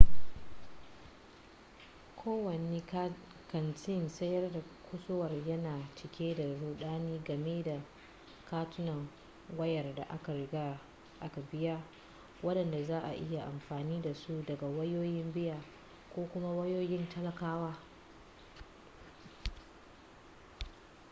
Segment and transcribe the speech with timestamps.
[2.15, 2.81] kowane
[3.51, 7.79] kantin sayar da kusurwa yana cike da rudani game da
[8.49, 9.07] katunan
[9.57, 10.79] wayar da aka riga
[11.21, 11.81] aka biya
[12.43, 15.61] wadanda za'a iya amfani dasu daga wayoyin biya
[16.15, 17.77] ko kuma wayoyin talakawa